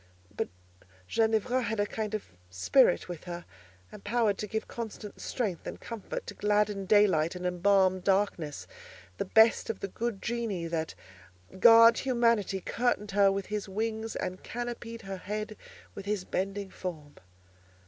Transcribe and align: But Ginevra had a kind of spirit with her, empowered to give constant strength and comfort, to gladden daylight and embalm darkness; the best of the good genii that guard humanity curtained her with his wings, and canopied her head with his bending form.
But 0.35 0.47
Ginevra 1.07 1.61
had 1.61 1.79
a 1.79 1.85
kind 1.85 2.15
of 2.15 2.29
spirit 2.49 3.07
with 3.07 3.25
her, 3.25 3.45
empowered 3.93 4.39
to 4.39 4.47
give 4.47 4.67
constant 4.67 5.21
strength 5.21 5.67
and 5.67 5.79
comfort, 5.79 6.25
to 6.25 6.33
gladden 6.33 6.87
daylight 6.87 7.35
and 7.35 7.45
embalm 7.45 7.99
darkness; 7.99 8.65
the 9.19 9.25
best 9.25 9.69
of 9.69 9.79
the 9.79 9.87
good 9.87 10.19
genii 10.19 10.65
that 10.69 10.95
guard 11.59 11.99
humanity 11.99 12.61
curtained 12.61 13.11
her 13.11 13.31
with 13.31 13.45
his 13.45 13.69
wings, 13.69 14.15
and 14.15 14.41
canopied 14.41 15.03
her 15.03 15.17
head 15.17 15.55
with 15.93 16.07
his 16.07 16.23
bending 16.23 16.71
form. 16.71 17.13